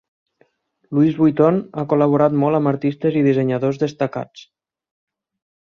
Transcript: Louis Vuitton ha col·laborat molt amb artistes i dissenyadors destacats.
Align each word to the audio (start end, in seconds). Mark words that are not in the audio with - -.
Louis 0.99 1.19
Vuitton 1.23 1.59
ha 1.77 1.83
col·laborat 1.93 2.37
molt 2.45 2.61
amb 2.61 2.71
artistes 2.73 3.19
i 3.21 3.23
dissenyadors 3.29 3.81
destacats. 3.87 4.49